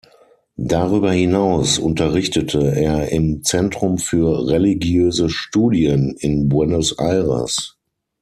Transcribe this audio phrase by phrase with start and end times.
[0.57, 7.77] Darüber hinaus unterrichtete er im Zentrum für Religiöse Studien in Buenos Aires.